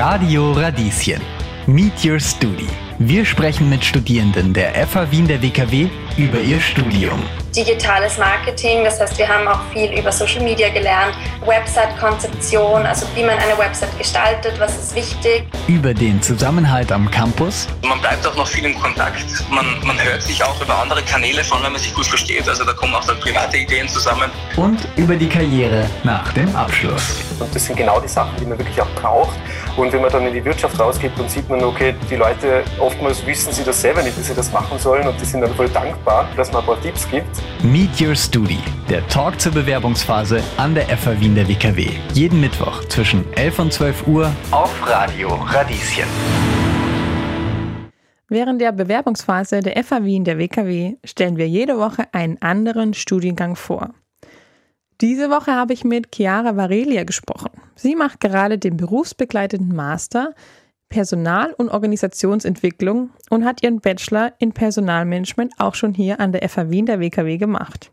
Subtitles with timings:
[0.00, 1.20] Radio Radieschen.
[1.66, 2.68] Meet Your Studi.
[3.00, 7.20] Wir sprechen mit Studierenden der FH Wien der WKW über ihr Studium
[7.58, 8.84] digitales Marketing.
[8.84, 11.14] Das heißt, wir haben auch viel über Social Media gelernt,
[11.44, 15.44] Website-Konzeption, also wie man eine Website gestaltet, was ist wichtig.
[15.66, 17.66] Über den Zusammenhalt am Campus.
[17.82, 19.24] Man bleibt auch noch viel im Kontakt.
[19.50, 22.48] Man, man hört sich auch über andere Kanäle von, wenn man sich gut versteht.
[22.48, 24.30] Also da kommen auch dann private Ideen zusammen.
[24.56, 27.27] Und über die Karriere nach dem Abschluss.
[27.40, 29.38] Und das sind genau die Sachen, die man wirklich auch braucht.
[29.76, 33.24] Und wenn man dann in die Wirtschaft rausgeht, dann sieht man, okay, die Leute oftmals
[33.26, 35.68] wissen sie das selber nicht, wie sie das machen sollen und die sind dann voll
[35.68, 37.28] dankbar, dass man ein paar Tipps gibt.
[37.62, 41.90] Meet Your Studi, der Talk zur Bewerbungsphase an der FH Wien der WKW.
[42.12, 46.08] Jeden Mittwoch zwischen 11 und 12 Uhr auf Radio Radieschen.
[48.30, 53.56] Während der Bewerbungsphase der FH Wien der WKW stellen wir jede Woche einen anderen Studiengang
[53.56, 53.94] vor.
[55.00, 57.50] Diese Woche habe ich mit Chiara Varelia gesprochen.
[57.76, 60.34] Sie macht gerade den berufsbegleitenden Master
[60.88, 66.70] Personal- und Organisationsentwicklung und hat ihren Bachelor in Personalmanagement auch schon hier an der FH
[66.70, 67.92] Wien der WKW gemacht.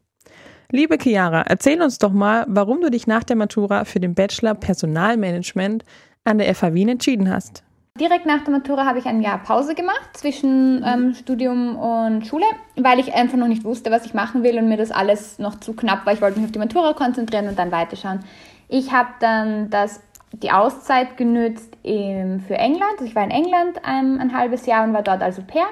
[0.72, 4.56] Liebe Chiara, erzähl uns doch mal, warum du dich nach der Matura für den Bachelor
[4.56, 5.84] Personalmanagement
[6.24, 7.65] an der FH Wien entschieden hast.
[7.98, 12.44] Direkt nach der Matura habe ich ein Jahr Pause gemacht zwischen ähm, Studium und Schule,
[12.76, 15.62] weil ich einfach noch nicht wusste, was ich machen will und mir das alles noch
[15.62, 16.12] zu knapp war.
[16.12, 18.20] Ich wollte mich auf die Matura konzentrieren und dann weiterschauen.
[18.68, 20.02] Ich habe dann das,
[20.34, 22.92] die Auszeit genützt im, für England.
[22.96, 25.68] Also ich war in England ein, ein halbes Jahr und war dort als Au pair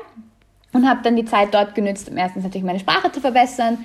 [0.72, 3.84] und habe dann die Zeit dort genützt, um erstens natürlich meine Sprache zu verbessern,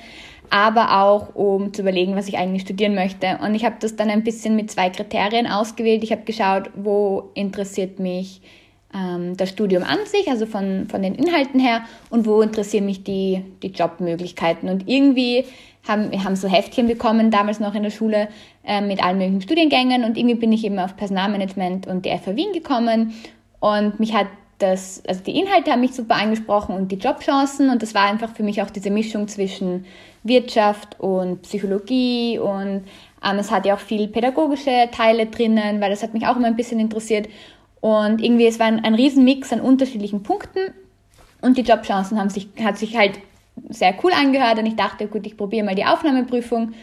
[0.51, 3.39] aber auch um zu überlegen, was ich eigentlich studieren möchte.
[3.43, 6.03] Und ich habe das dann ein bisschen mit zwei Kriterien ausgewählt.
[6.03, 8.41] Ich habe geschaut, wo interessiert mich
[8.95, 13.05] ähm, das Studium an sich, also von, von den Inhalten her, und wo interessieren mich
[13.05, 14.69] die, die Jobmöglichkeiten.
[14.69, 15.45] Und irgendwie
[15.87, 18.29] haben wir haben so Heftchen bekommen, damals noch in der Schule,
[18.65, 20.05] äh, mit allen möglichen Studiengängen.
[20.05, 23.15] Und irgendwie bin ich eben auf Personalmanagement und die FH Wien gekommen.
[23.61, 24.27] Und mich hat
[24.59, 27.71] das, also die Inhalte haben mich super angesprochen und die Jobchancen.
[27.71, 29.87] Und das war einfach für mich auch diese Mischung zwischen
[30.28, 32.84] Wirtschaft und Psychologie und
[33.24, 36.46] ähm, es hat ja auch viel pädagogische Teile drinnen, weil das hat mich auch immer
[36.46, 37.28] ein bisschen interessiert.
[37.80, 40.72] Und irgendwie, es war ein, ein Riesenmix an unterschiedlichen Punkten
[41.40, 43.18] und die Jobchancen haben sich, hat sich halt
[43.68, 46.74] sehr cool angehört und ich dachte, gut, ich probiere mal die Aufnahmeprüfung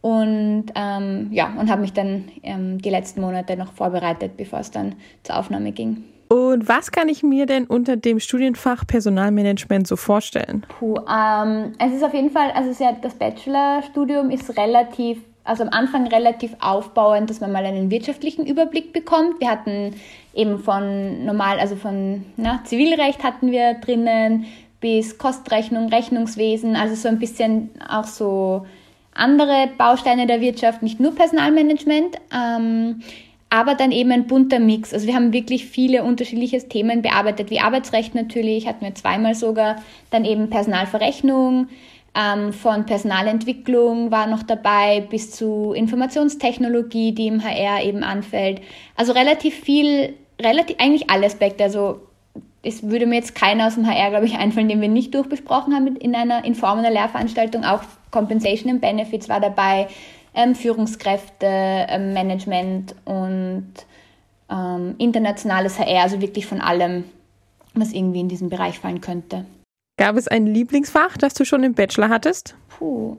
[0.00, 4.70] und ähm, ja, und habe mich dann ähm, die letzten Monate noch vorbereitet, bevor es
[4.70, 6.04] dann zur Aufnahme ging.
[6.28, 10.64] Und was kann ich mir denn unter dem Studienfach Personalmanagement so vorstellen?
[10.78, 15.70] Puh, ähm, es ist auf jeden Fall, also ja, das Bachelorstudium ist relativ, also am
[15.70, 19.40] Anfang relativ aufbauend, dass man mal einen wirtschaftlichen Überblick bekommt.
[19.40, 19.94] Wir hatten
[20.34, 24.46] eben von normal, also von na, Zivilrecht hatten wir drinnen
[24.80, 28.66] bis Kostrechnung, Rechnungswesen, also so ein bisschen auch so
[29.14, 32.16] andere Bausteine der Wirtschaft, nicht nur Personalmanagement.
[32.32, 33.00] Ähm,
[33.54, 34.92] aber dann eben ein bunter Mix.
[34.92, 39.76] Also wir haben wirklich viele unterschiedliche Themen bearbeitet, wie Arbeitsrecht natürlich, hatten wir zweimal sogar,
[40.10, 41.68] dann eben Personalverrechnung,
[42.16, 48.60] ähm, von Personalentwicklung war noch dabei bis zu Informationstechnologie, die im HR eben anfällt.
[48.96, 51.62] Also relativ viel, relativ, eigentlich alle Aspekte.
[51.62, 52.00] Also
[52.64, 55.74] es würde mir jetzt keiner aus dem HR, glaube ich, einfallen, den wir nicht durchbesprochen
[55.74, 57.64] haben in einer in Form einer Lehrveranstaltung.
[57.64, 59.86] Auch Compensation and Benefits war dabei,
[60.34, 63.72] ähm, Führungskräfte, ähm, Management und
[64.50, 67.04] ähm, internationales HR, also wirklich von allem,
[67.74, 69.44] was irgendwie in diesen Bereich fallen könnte.
[69.96, 72.56] Gab es ein Lieblingsfach, das du schon im Bachelor hattest?
[72.68, 73.16] Puh,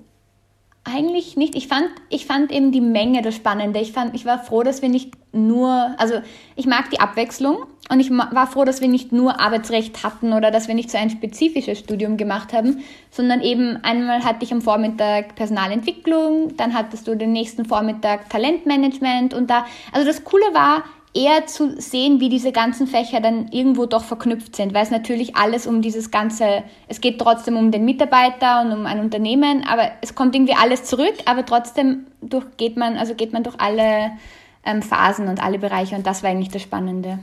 [0.85, 1.55] eigentlich nicht.
[1.55, 3.79] Ich fand, ich fand eben die Menge das Spannende.
[3.79, 6.15] Ich, fand, ich war froh, dass wir nicht nur, also
[6.55, 10.49] ich mag die Abwechslung und ich war froh, dass wir nicht nur Arbeitsrecht hatten oder
[10.49, 14.61] dass wir nicht so ein spezifisches Studium gemacht haben, sondern eben einmal hatte ich am
[14.61, 20.83] Vormittag Personalentwicklung, dann hattest du den nächsten Vormittag Talentmanagement und da, also das Coole war,
[21.15, 25.35] eher zu sehen, wie diese ganzen Fächer dann irgendwo doch verknüpft sind, weil es natürlich
[25.37, 29.91] alles um dieses ganze, es geht trotzdem um den Mitarbeiter und um ein Unternehmen, aber
[30.01, 34.11] es kommt irgendwie alles zurück, aber trotzdem durch, geht man, also geht man durch alle
[34.65, 37.19] ähm, Phasen und alle Bereiche und das war eigentlich das Spannende.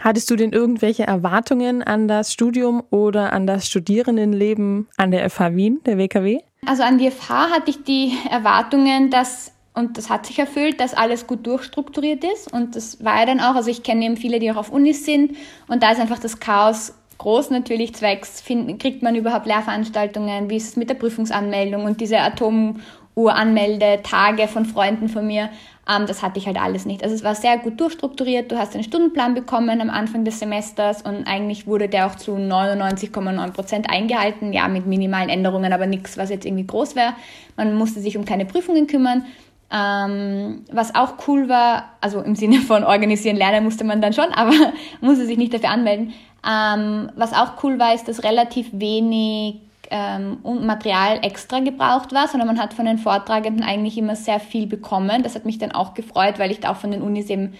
[0.00, 5.54] Hattest du denn irgendwelche Erwartungen an das Studium oder an das Studierendenleben an der FH
[5.54, 6.40] Wien, der WKW?
[6.66, 10.94] Also an die FH hatte ich die Erwartungen, dass und das hat sich erfüllt, dass
[10.94, 12.52] alles gut durchstrukturiert ist.
[12.52, 15.04] Und das war ja dann auch, also ich kenne eben viele, die auch auf Unis
[15.04, 15.32] sind.
[15.66, 20.56] Und da ist einfach das Chaos groß natürlich zwecks, find, kriegt man überhaupt Lehrveranstaltungen, wie
[20.56, 25.50] ist es mit der Prüfungsanmeldung und diese Atomuhranmeldetage von Freunden von mir.
[25.88, 27.02] Ähm, das hatte ich halt alles nicht.
[27.02, 28.50] Also es war sehr gut durchstrukturiert.
[28.50, 32.32] Du hast einen Stundenplan bekommen am Anfang des Semesters und eigentlich wurde der auch zu
[32.32, 34.52] 99,9 Prozent eingehalten.
[34.52, 37.14] Ja, mit minimalen Änderungen, aber nichts, was jetzt irgendwie groß wäre.
[37.56, 39.24] Man musste sich um keine Prüfungen kümmern.
[39.70, 44.30] Ähm, was auch cool war, also im Sinne von organisieren, lernen musste man dann schon,
[44.34, 44.52] aber
[45.00, 46.12] musste sich nicht dafür anmelden.
[46.46, 49.60] Ähm, was auch cool war, ist, dass relativ wenig
[49.94, 54.66] ähm, Material extra gebraucht war, sondern man hat von den Vortragenden eigentlich immer sehr viel
[54.66, 55.22] bekommen.
[55.22, 57.54] Das hat mich dann auch gefreut, weil ich da auch von den Unis eben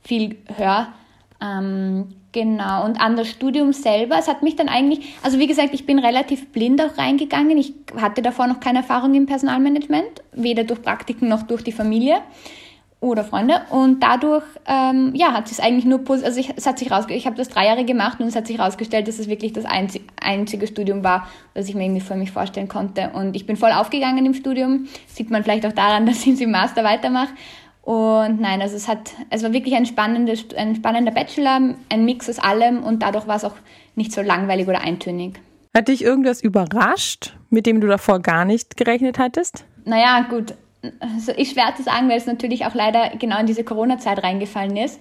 [0.00, 0.86] viel höre.
[1.42, 5.74] Ähm, genau, und an das Studium selber, es hat mich dann eigentlich, also wie gesagt,
[5.74, 7.58] ich bin relativ blind auch reingegangen.
[7.58, 12.20] Ich hatte davor noch keine Erfahrung im Personalmanagement, weder durch Praktiken noch durch die Familie
[13.00, 13.62] oder Freunde.
[13.70, 17.26] Und dadurch, ähm, ja, hat es eigentlich nur, also ich, es hat sich rausge ich
[17.26, 20.02] habe das drei Jahre gemacht und es hat sich herausgestellt, dass es wirklich das einzig,
[20.20, 23.10] einzige Studium war, das ich mir irgendwie für mich vorstellen konnte.
[23.14, 24.86] Und ich bin voll aufgegangen im Studium.
[25.06, 27.30] Sieht man vielleicht auch daran, dass ich im Master weitermache.
[27.82, 32.28] Und nein, also es hat, es war wirklich ein, spannendes, ein spannender Bachelor, ein Mix
[32.28, 33.56] aus allem und dadurch war es auch
[33.96, 35.40] nicht so langweilig oder eintönig.
[35.74, 39.64] Hat dich irgendwas überrascht, mit dem du davor gar nicht gerechnet hattest?
[39.84, 40.54] Naja, gut,
[41.00, 44.76] also ist schwer zu sagen, weil es natürlich auch leider genau in diese Corona-Zeit reingefallen
[44.76, 45.00] ist.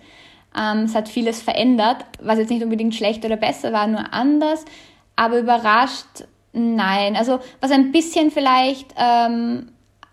[0.58, 4.66] Ähm, es hat vieles verändert, was jetzt nicht unbedingt schlecht oder besser war, nur anders.
[5.16, 7.16] Aber überrascht, nein.
[7.16, 9.72] Also was ein bisschen vielleicht ähm,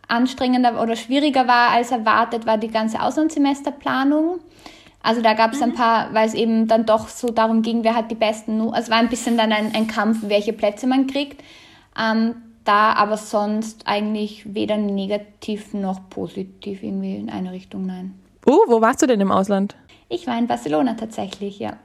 [0.08, 4.40] anstrengender oder schwieriger war als erwartet, war die ganze Auslandssemesterplanung.
[5.02, 5.74] Also da gab es ein mhm.
[5.74, 8.90] paar, weil es eben dann doch so darum ging, wer hat die besten, also es
[8.90, 11.42] war ein bisschen dann ein, ein Kampf, welche Plätze man kriegt.
[11.98, 12.34] Ähm,
[12.66, 18.14] da aber sonst eigentlich weder negativ noch positiv irgendwie in eine Richtung, nein.
[18.44, 19.76] Oh, wo warst du denn im Ausland?
[20.08, 21.76] Ich war in Barcelona tatsächlich, ja.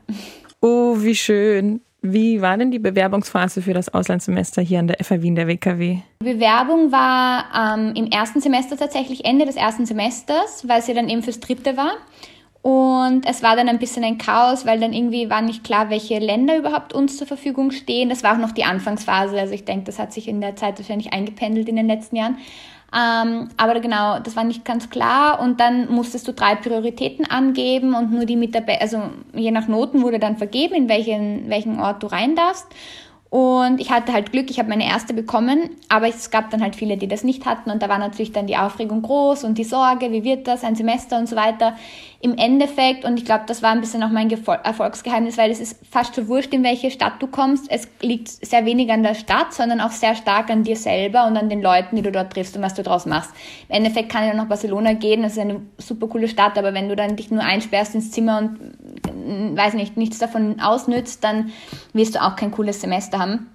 [0.61, 1.81] Oh, wie schön.
[2.03, 5.99] Wie war denn die Bewerbungsphase für das Auslandssemester hier an der FA Wien der WKW?
[6.21, 11.09] Die Bewerbung war ähm, im ersten Semester tatsächlich Ende des ersten Semesters, weil sie dann
[11.09, 11.93] eben fürs dritte war.
[12.61, 16.19] Und es war dann ein bisschen ein Chaos, weil dann irgendwie war nicht klar, welche
[16.19, 18.09] Länder überhaupt uns zur Verfügung stehen.
[18.09, 19.39] Das war auch noch die Anfangsphase.
[19.39, 22.37] Also ich denke, das hat sich in der Zeit wahrscheinlich eingependelt in den letzten Jahren.
[22.93, 25.39] Ähm, aber genau, das war nicht ganz klar.
[25.39, 29.01] Und dann musstest du drei Prioritäten angeben und nur die mit der, also
[29.33, 32.67] je nach Noten wurde dann vergeben, in welchen, welchen Ort du rein darfst.
[33.31, 36.75] Und ich hatte halt Glück, ich habe meine erste bekommen, aber es gab dann halt
[36.75, 39.63] viele, die das nicht hatten und da war natürlich dann die Aufregung groß und die
[39.63, 41.77] Sorge, wie wird das, ein Semester und so weiter.
[42.19, 45.79] Im Endeffekt, und ich glaube, das war ein bisschen auch mein Erfolgsgeheimnis, weil es ist
[45.89, 47.71] fast so wurscht, in welche Stadt du kommst.
[47.71, 51.37] Es liegt sehr wenig an der Stadt, sondern auch sehr stark an dir selber und
[51.37, 53.31] an den Leuten, die du dort triffst und was du draus machst.
[53.69, 56.73] Im Endeffekt kann ich dann nach Barcelona gehen, das ist eine super coole Stadt, aber
[56.73, 58.59] wenn du dann dich nur einsperrst ins Zimmer und
[59.55, 61.51] weiß nicht, nichts davon ausnützt, dann
[61.93, 63.47] wirst du auch kein cooles Semester haben.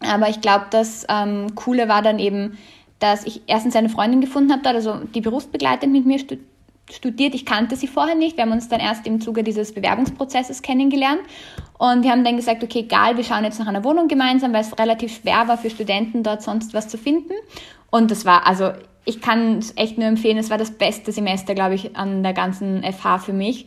[0.00, 2.58] Aber ich glaube, das ähm, Coole war dann eben,
[2.98, 6.18] dass ich erstens eine Freundin gefunden habe, also die berufsbegleitend mit mir
[6.90, 7.34] studiert.
[7.34, 8.36] Ich kannte sie vorher nicht.
[8.36, 11.20] Wir haben uns dann erst im Zuge dieses Bewerbungsprozesses kennengelernt.
[11.78, 14.62] Und wir haben dann gesagt, okay, egal, wir schauen jetzt nach einer Wohnung gemeinsam, weil
[14.62, 17.32] es relativ schwer war für Studenten dort sonst was zu finden.
[17.90, 18.72] Und das war, also
[19.04, 22.34] ich kann es echt nur empfehlen, es war das beste Semester, glaube ich, an der
[22.34, 23.66] ganzen FH für mich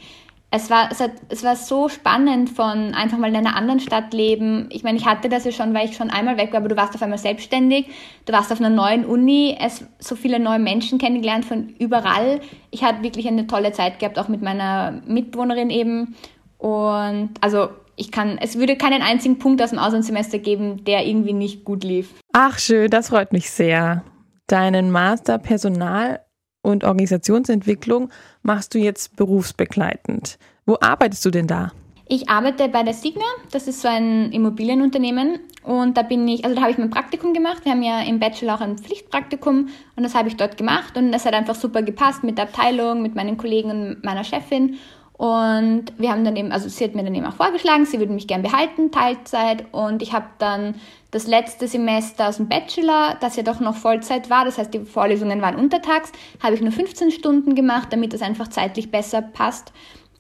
[0.55, 4.13] es war, es, hat, es war so spannend von einfach mal in einer anderen Stadt
[4.13, 4.69] leben.
[4.69, 6.77] Ich meine, ich hatte das ja schon, weil ich schon einmal weg war, aber du
[6.77, 7.87] warst auf einmal selbstständig,
[8.25, 12.39] du warst auf einer neuen Uni, es so viele neue Menschen kennengelernt von überall.
[12.69, 16.15] Ich hatte wirklich eine tolle Zeit gehabt, auch mit meiner Mitbewohnerin eben.
[16.59, 21.33] Und also ich kann, es würde keinen einzigen Punkt aus dem Auslandssemester geben, der irgendwie
[21.33, 22.13] nicht gut lief.
[22.31, 24.03] Ach schön, das freut mich sehr.
[24.45, 26.19] Deinen Master Personal
[26.63, 28.09] und Organisationsentwicklung
[28.41, 30.39] machst du jetzt berufsbegleitend.
[30.65, 31.71] Wo arbeitest du denn da?
[32.07, 36.55] Ich arbeite bei der Signa, das ist so ein Immobilienunternehmen und da bin ich, also
[36.55, 37.63] da habe ich mein Praktikum gemacht.
[37.63, 41.11] Wir haben ja im Bachelor auch ein Pflichtpraktikum und das habe ich dort gemacht und
[41.11, 44.77] das hat einfach super gepasst mit der Abteilung, mit meinen Kollegen und meiner Chefin
[45.23, 48.11] und wir haben dann eben, also sie hat mir dann eben auch vorgeschlagen, sie würde
[48.11, 49.65] mich gern behalten, Teilzeit.
[49.71, 50.75] Und ich habe dann
[51.13, 54.79] das letzte Semester aus dem Bachelor, das ja doch noch Vollzeit war, das heißt, die
[54.79, 59.71] Vorlesungen waren untertags, habe ich nur 15 Stunden gemacht, damit das einfach zeitlich besser passt,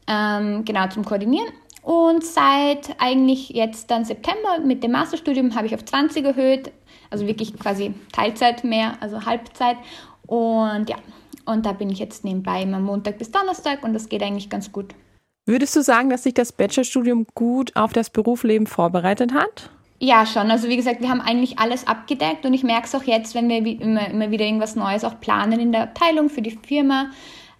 [0.07, 1.47] ähm, genau zum Koordinieren.
[1.81, 6.71] Und seit eigentlich jetzt dann September mit dem Masterstudium habe ich auf 20 erhöht,
[7.09, 9.77] also wirklich quasi Teilzeit mehr, also Halbzeit.
[10.27, 10.95] Und ja,
[11.45, 14.71] und da bin ich jetzt nebenbei immer Montag bis Donnerstag und das geht eigentlich ganz
[14.71, 14.93] gut.
[15.45, 19.71] Würdest du sagen, dass sich das Bachelorstudium gut auf das Berufsleben vorbereitet hat?
[20.03, 20.51] Ja, schon.
[20.51, 23.47] Also wie gesagt, wir haben eigentlich alles abgedeckt und ich merke es auch jetzt, wenn
[23.47, 27.05] wir immer, immer wieder irgendwas Neues auch planen in der Abteilung für die Firma,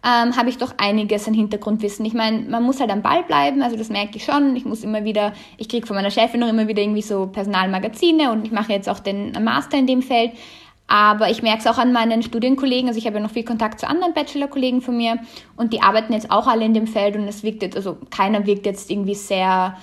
[0.03, 2.03] ähm, habe ich doch einiges an Hintergrundwissen.
[2.03, 4.57] Ich meine, man muss halt am Ball bleiben, also das merke ich schon.
[4.57, 8.33] Ich muss immer wieder, ich kriege von meiner Chefin noch immer wieder irgendwie so Personalmagazine
[8.33, 10.33] und ich mache jetzt auch den Master in dem Feld.
[10.85, 13.79] Aber ich merke es auch an meinen Studienkollegen, also ich habe ja noch viel Kontakt
[13.79, 15.17] zu anderen Bachelor-Kollegen von mir
[15.55, 18.45] und die arbeiten jetzt auch alle in dem Feld und es wirkt jetzt, also keiner
[18.45, 19.77] wirkt jetzt irgendwie sehr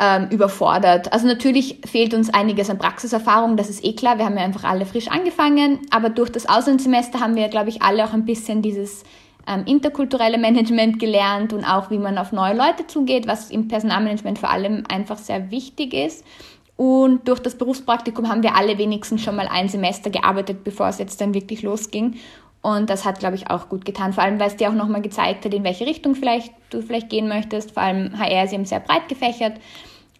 [0.00, 1.12] ähm, überfordert.
[1.12, 4.16] Also natürlich fehlt uns einiges an Praxiserfahrung, das ist eh klar.
[4.16, 7.82] Wir haben ja einfach alle frisch angefangen, aber durch das Auslandssemester haben wir, glaube ich,
[7.82, 9.04] alle auch ein bisschen dieses
[9.46, 14.38] ähm, interkulturelle Management gelernt und auch, wie man auf neue Leute zugeht, was im Personalmanagement
[14.38, 16.24] vor allem einfach sehr wichtig ist.
[16.76, 20.96] Und durch das Berufspraktikum haben wir alle wenigstens schon mal ein Semester gearbeitet, bevor es
[20.96, 22.14] jetzt dann wirklich losging.
[22.62, 24.12] Und das hat, glaube ich, auch gut getan.
[24.12, 27.08] Vor allem, weil es dir auch nochmal gezeigt hat, in welche Richtung vielleicht du vielleicht
[27.08, 27.72] gehen möchtest.
[27.72, 29.54] Vor allem HR ist eben sehr breit gefächert.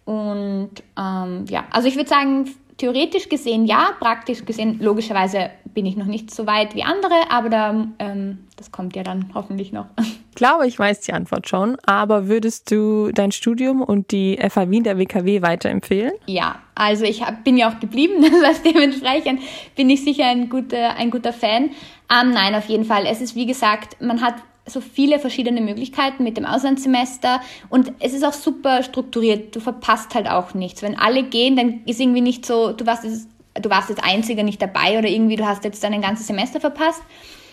[0.05, 5.95] Und ähm, ja, also ich würde sagen, theoretisch gesehen ja, praktisch gesehen logischerweise bin ich
[5.95, 9.85] noch nicht so weit wie andere, aber da, ähm, das kommt ja dann hoffentlich noch.
[10.31, 14.69] Ich glaube, ich weiß die Antwort schon, aber würdest du dein Studium und die FA
[14.69, 16.13] Wien der WKW weiterempfehlen?
[16.25, 19.41] Ja, also ich hab, bin ja auch geblieben, das heißt dementsprechend
[19.75, 21.69] bin ich sicher ein guter, ein guter Fan.
[22.11, 23.05] Ähm, nein, auf jeden Fall.
[23.05, 24.33] Es ist wie gesagt, man hat
[24.65, 29.55] so viele verschiedene Möglichkeiten mit dem Auslandssemester und es ist auch super strukturiert.
[29.55, 30.81] Du verpasst halt auch nichts.
[30.81, 33.27] Wenn alle gehen, dann ist irgendwie nicht so, du warst jetzt,
[33.61, 37.03] du warst jetzt einziger nicht dabei oder irgendwie du hast jetzt dein ganzes Semester verpasst,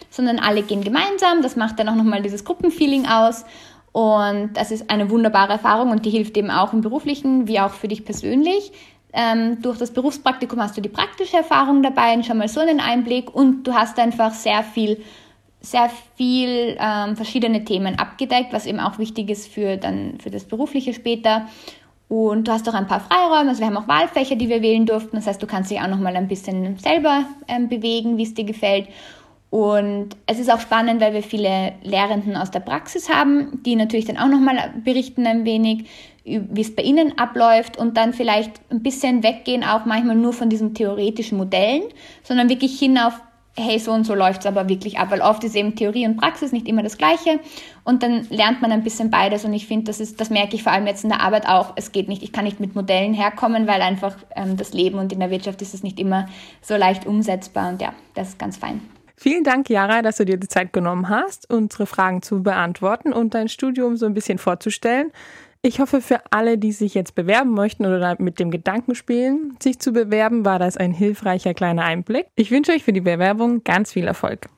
[0.09, 1.43] sondern alle gehen gemeinsam.
[1.43, 3.45] Das macht dann auch nochmal dieses Gruppenfeeling aus
[3.93, 7.73] und das ist eine wunderbare Erfahrung und die hilft eben auch im beruflichen wie auch
[7.73, 8.73] für dich persönlich.
[9.13, 12.81] Ähm, durch das Berufspraktikum hast du die praktische Erfahrung dabei und schon mal so einen
[12.81, 15.03] Einblick und du hast einfach sehr viel
[15.61, 20.45] sehr viel ähm, verschiedene Themen abgedeckt, was eben auch wichtig ist für, dann, für das
[20.45, 21.49] Berufliche später.
[22.09, 24.87] Und du hast auch ein paar Freiräume, also wir haben auch Wahlfächer, die wir wählen
[24.87, 25.17] durften.
[25.17, 28.35] Das heißt, du kannst dich auch noch mal ein bisschen selber ähm, bewegen, wie es
[28.35, 28.89] dir gefällt.
[29.51, 34.05] Und es ist auch spannend, weil wir viele Lehrenden aus der Praxis haben, die natürlich
[34.05, 35.87] dann auch noch mal berichten ein wenig,
[36.25, 40.51] wie es bei ihnen abläuft und dann vielleicht ein bisschen weggehen auch manchmal nur von
[40.51, 41.85] diesen theoretischen Modellen,
[42.23, 43.15] sondern wirklich hin auf
[43.59, 46.17] hey, so und so läuft es aber wirklich ab, weil oft ist eben Theorie und
[46.17, 47.41] Praxis nicht immer das Gleiche
[47.85, 50.73] und dann lernt man ein bisschen beides und ich finde, das das merke ich vor
[50.73, 53.67] allem jetzt in der Arbeit auch, es geht nicht, ich kann nicht mit Modellen herkommen,
[53.67, 56.29] weil einfach ähm, das Leben und in der Wirtschaft ist es nicht immer
[56.63, 58.81] so leicht umsetzbar und ja, das ist ganz fein.
[59.21, 63.35] Vielen Dank, Jara, dass du dir die Zeit genommen hast, unsere Fragen zu beantworten und
[63.35, 65.11] dein Studium so ein bisschen vorzustellen.
[65.61, 69.81] Ich hoffe, für alle, die sich jetzt bewerben möchten oder mit dem Gedanken spielen, sich
[69.81, 72.27] zu bewerben, war das ein hilfreicher kleiner Einblick.
[72.37, 74.49] Ich wünsche euch für die Bewerbung ganz viel Erfolg.